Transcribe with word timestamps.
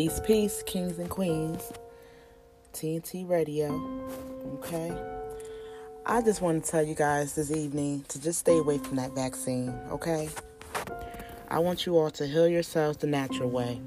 Peace, 0.00 0.20
peace, 0.24 0.62
kings 0.62 0.98
and 0.98 1.10
queens. 1.10 1.74
TNT 2.72 3.28
Radio. 3.28 3.68
Okay. 4.54 4.90
I 6.06 6.22
just 6.22 6.40
want 6.40 6.64
to 6.64 6.70
tell 6.70 6.82
you 6.82 6.94
guys 6.94 7.34
this 7.34 7.50
evening 7.50 8.06
to 8.08 8.18
just 8.18 8.38
stay 8.38 8.56
away 8.56 8.78
from 8.78 8.96
that 8.96 9.14
vaccine, 9.14 9.78
okay? 9.90 10.30
I 11.50 11.58
want 11.58 11.84
you 11.84 11.98
all 11.98 12.10
to 12.12 12.26
heal 12.26 12.48
yourselves 12.48 12.96
the 12.96 13.08
natural 13.08 13.50
way. 13.50 13.78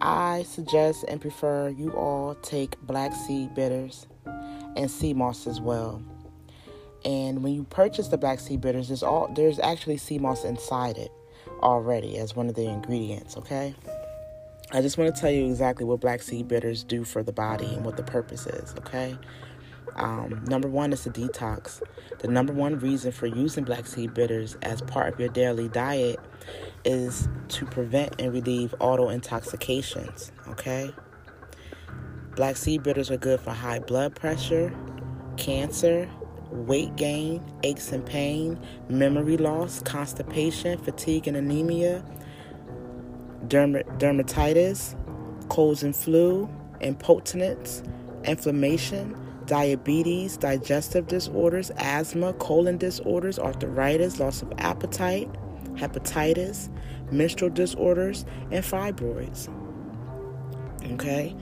I 0.00 0.42
suggest 0.42 1.04
and 1.06 1.20
prefer 1.20 1.68
you 1.68 1.92
all 1.92 2.34
take 2.42 2.76
black 2.80 3.14
seed 3.14 3.54
bitters 3.54 4.08
and 4.74 4.90
sea 4.90 5.14
moss 5.14 5.46
as 5.46 5.60
well. 5.60 6.02
And 7.04 7.44
when 7.44 7.54
you 7.54 7.62
purchase 7.62 8.08
the 8.08 8.18
black 8.18 8.40
seed 8.40 8.62
bitters, 8.62 8.88
there's 8.88 9.04
all 9.04 9.32
there's 9.32 9.60
actually 9.60 9.98
sea 9.98 10.18
moss 10.18 10.42
inside 10.42 10.98
it 10.98 11.12
already 11.62 12.18
as 12.18 12.34
one 12.34 12.48
of 12.48 12.56
the 12.56 12.68
ingredients, 12.68 13.36
okay? 13.36 13.76
I 14.70 14.82
just 14.82 14.98
want 14.98 15.14
to 15.14 15.18
tell 15.18 15.30
you 15.30 15.46
exactly 15.46 15.86
what 15.86 16.00
black 16.00 16.20
seed 16.20 16.46
bitters 16.46 16.84
do 16.84 17.02
for 17.02 17.22
the 17.22 17.32
body 17.32 17.66
and 17.66 17.86
what 17.86 17.96
the 17.96 18.02
purpose 18.02 18.46
is, 18.46 18.74
okay? 18.80 19.16
Um, 19.96 20.44
number 20.46 20.68
one 20.68 20.92
is 20.92 21.06
a 21.06 21.10
detox. 21.10 21.82
The 22.18 22.28
number 22.28 22.52
one 22.52 22.78
reason 22.78 23.10
for 23.10 23.26
using 23.26 23.64
black 23.64 23.86
seed 23.86 24.12
bitters 24.12 24.58
as 24.60 24.82
part 24.82 25.14
of 25.14 25.18
your 25.18 25.30
daily 25.30 25.70
diet 25.70 26.20
is 26.84 27.28
to 27.48 27.64
prevent 27.64 28.20
and 28.20 28.30
relieve 28.30 28.74
auto 28.78 29.08
intoxications, 29.08 30.32
okay? 30.48 30.92
Black 32.36 32.58
seed 32.58 32.82
bitters 32.82 33.10
are 33.10 33.16
good 33.16 33.40
for 33.40 33.52
high 33.52 33.78
blood 33.78 34.14
pressure, 34.14 34.70
cancer, 35.38 36.10
weight 36.50 36.94
gain, 36.96 37.42
aches 37.62 37.90
and 37.92 38.04
pain, 38.04 38.60
memory 38.90 39.38
loss, 39.38 39.80
constipation, 39.82 40.78
fatigue 40.78 41.26
and 41.26 41.38
anemia, 41.38 42.04
derm- 43.48 43.84
dermatitis, 43.98 44.94
colds 45.48 45.82
and 45.82 45.94
flu, 45.94 46.48
impotence, 46.80 47.82
inflammation, 48.24 49.16
diabetes, 49.46 50.36
digestive 50.36 51.06
disorders, 51.06 51.70
asthma, 51.78 52.34
colon 52.34 52.76
disorders, 52.76 53.38
arthritis, 53.38 54.20
loss 54.20 54.42
of 54.42 54.52
appetite, 54.58 55.28
hepatitis, 55.74 56.68
menstrual 57.10 57.50
disorders, 57.50 58.24
and 58.50 58.64
fibroids. 58.64 59.48
Okay? 60.92 61.34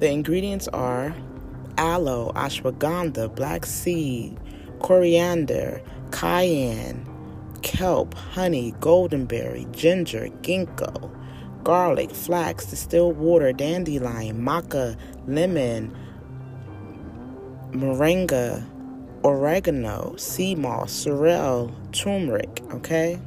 The 0.00 0.10
ingredients 0.10 0.68
are 0.68 1.14
aloe, 1.78 2.32
ashwagandha, 2.34 3.34
black 3.34 3.64
seed, 3.64 4.38
coriander, 4.80 5.80
cayenne, 6.12 7.08
kelp, 7.62 8.14
honey, 8.14 8.72
goldenberry, 8.80 9.70
ginger, 9.72 10.28
ginkgo, 10.42 11.10
garlic, 11.68 12.10
flax, 12.10 12.64
distilled 12.64 13.18
water, 13.18 13.52
dandelion, 13.52 14.40
maca, 14.42 14.96
lemon, 15.26 15.94
moringa, 17.72 18.64
oregano, 19.22 20.16
sea 20.16 20.54
moss, 20.54 20.90
sorrel, 20.90 21.70
turmeric, 21.92 22.62
okay? 22.72 23.20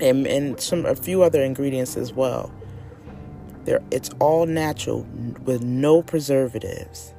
And, 0.00 0.26
and 0.26 0.58
some 0.58 0.86
a 0.86 0.94
few 0.94 1.22
other 1.22 1.42
ingredients 1.42 1.98
as 1.98 2.14
well. 2.14 2.50
There, 3.66 3.82
it's 3.90 4.08
all 4.20 4.46
natural 4.46 5.02
with 5.44 5.62
no 5.62 6.00
preservatives. 6.02 7.12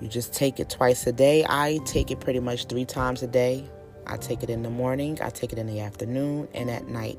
You 0.00 0.06
just 0.06 0.32
take 0.32 0.60
it 0.60 0.70
twice 0.70 1.04
a 1.08 1.12
day. 1.12 1.44
I 1.48 1.80
take 1.84 2.12
it 2.12 2.20
pretty 2.20 2.38
much 2.38 2.66
three 2.66 2.84
times 2.84 3.24
a 3.24 3.26
day. 3.26 3.68
I 4.06 4.18
take 4.18 4.44
it 4.44 4.50
in 4.50 4.62
the 4.62 4.70
morning, 4.70 5.18
I 5.20 5.30
take 5.30 5.52
it 5.52 5.58
in 5.58 5.66
the 5.66 5.80
afternoon, 5.80 6.46
and 6.54 6.70
at 6.70 6.86
night. 6.86 7.18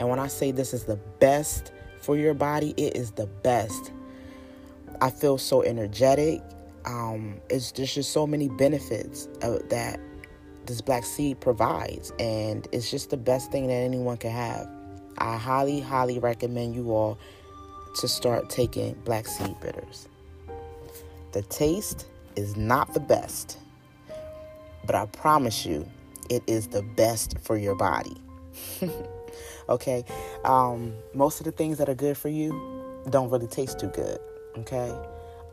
And 0.00 0.08
when 0.08 0.18
I 0.18 0.28
say 0.28 0.50
this 0.50 0.72
is 0.72 0.84
the 0.84 0.96
best 0.96 1.72
for 2.00 2.16
your 2.16 2.32
body, 2.32 2.72
it 2.78 2.96
is 2.96 3.10
the 3.10 3.26
best. 3.26 3.92
I 5.02 5.10
feel 5.10 5.36
so 5.36 5.62
energetic. 5.62 6.40
Um, 6.86 7.38
it's 7.50 7.70
there's 7.72 7.94
just 7.94 8.10
so 8.10 8.26
many 8.26 8.48
benefits 8.48 9.28
that 9.42 10.00
this 10.64 10.80
black 10.80 11.04
seed 11.04 11.38
provides, 11.40 12.14
and 12.18 12.66
it's 12.72 12.90
just 12.90 13.10
the 13.10 13.18
best 13.18 13.52
thing 13.52 13.66
that 13.66 13.74
anyone 13.74 14.16
can 14.16 14.30
have. 14.30 14.66
I 15.18 15.36
highly, 15.36 15.80
highly 15.80 16.18
recommend 16.18 16.74
you 16.74 16.92
all 16.92 17.18
to 17.96 18.08
start 18.08 18.48
taking 18.48 18.94
black 19.04 19.26
seed 19.26 19.54
bitters. 19.60 20.08
The 21.32 21.42
taste 21.42 22.06
is 22.36 22.56
not 22.56 22.94
the 22.94 23.00
best, 23.00 23.58
but 24.86 24.94
I 24.94 25.04
promise 25.04 25.66
you, 25.66 25.86
it 26.30 26.42
is 26.46 26.68
the 26.68 26.82
best 26.96 27.38
for 27.40 27.58
your 27.58 27.74
body. 27.74 28.16
okay, 29.68 30.04
um, 30.44 30.94
most 31.14 31.40
of 31.40 31.44
the 31.44 31.52
things 31.52 31.78
that 31.78 31.88
are 31.88 31.94
good 31.94 32.16
for 32.16 32.28
you 32.28 32.50
don't 33.10 33.30
really 33.30 33.46
taste 33.46 33.78
too 33.78 33.88
good. 33.88 34.18
Okay, 34.58 34.92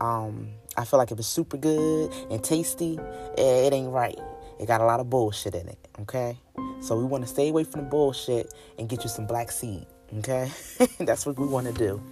um, 0.00 0.48
I 0.76 0.84
feel 0.84 0.98
like 0.98 1.10
if 1.10 1.18
it's 1.18 1.28
super 1.28 1.56
good 1.56 2.12
and 2.30 2.42
tasty, 2.42 2.98
eh, 3.36 3.66
it 3.66 3.72
ain't 3.72 3.90
right. 3.90 4.18
It 4.60 4.66
got 4.66 4.80
a 4.80 4.84
lot 4.84 5.00
of 5.00 5.08
bullshit 5.08 5.54
in 5.54 5.68
it. 5.68 5.88
Okay, 6.00 6.38
so 6.80 6.96
we 6.96 7.04
want 7.04 7.24
to 7.24 7.28
stay 7.28 7.48
away 7.48 7.64
from 7.64 7.84
the 7.84 7.88
bullshit 7.88 8.52
and 8.78 8.88
get 8.88 9.04
you 9.04 9.10
some 9.10 9.26
black 9.26 9.50
seed. 9.50 9.86
Okay, 10.18 10.50
that's 11.00 11.26
what 11.26 11.38
we 11.38 11.46
want 11.46 11.66
to 11.66 11.72
do. 11.72 12.02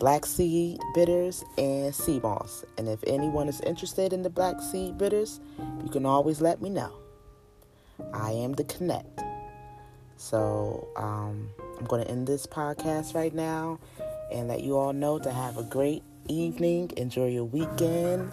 Black 0.00 0.24
seed 0.24 0.78
bitters 0.94 1.44
and 1.58 1.94
sea 1.94 2.20
moss. 2.20 2.64
And 2.78 2.88
if 2.88 3.00
anyone 3.06 3.48
is 3.48 3.60
interested 3.60 4.14
in 4.14 4.22
the 4.22 4.30
black 4.30 4.58
seed 4.62 4.96
bitters, 4.96 5.40
you 5.84 5.90
can 5.90 6.06
always 6.06 6.40
let 6.40 6.62
me 6.62 6.70
know. 6.70 6.90
I 8.14 8.32
am 8.32 8.54
the 8.54 8.64
Connect. 8.64 9.20
So 10.20 10.86
um, 10.96 11.48
I'm 11.78 11.86
going 11.86 12.04
to 12.04 12.10
end 12.10 12.26
this 12.26 12.46
podcast 12.46 13.14
right 13.14 13.34
now 13.34 13.78
and 14.30 14.48
let 14.48 14.62
you 14.62 14.76
all 14.76 14.92
know 14.92 15.18
to 15.18 15.32
have 15.32 15.56
a 15.56 15.62
great 15.62 16.02
evening. 16.28 16.92
Enjoy 16.98 17.28
your 17.28 17.46
weekend 17.46 18.30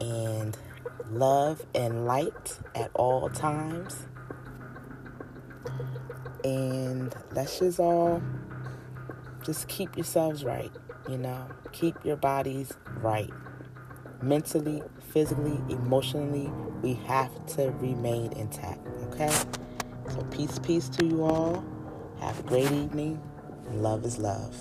and 0.00 0.58
love 1.08 1.64
and 1.76 2.06
light 2.06 2.58
at 2.74 2.90
all 2.94 3.30
times. 3.30 4.04
And 6.42 7.14
let's 7.30 7.60
just 7.60 7.78
all 7.78 8.20
just 9.44 9.68
keep 9.68 9.96
yourselves 9.96 10.42
right, 10.42 10.72
you 11.08 11.18
know, 11.18 11.46
keep 11.70 12.04
your 12.04 12.16
bodies 12.16 12.72
right. 12.96 13.30
Mentally, 14.22 14.82
physically, 15.12 15.60
emotionally, 15.68 16.50
we 16.82 16.94
have 17.06 17.46
to 17.54 17.70
remain 17.78 18.32
intact, 18.32 18.84
okay? 19.04 19.30
So, 20.10 20.22
peace, 20.30 20.58
peace 20.60 20.88
to 20.90 21.04
you 21.06 21.24
all. 21.24 21.64
Have 22.20 22.40
a 22.40 22.42
great 22.44 22.70
evening. 22.70 23.20
Love 23.72 24.04
is 24.04 24.18
love. 24.18 24.56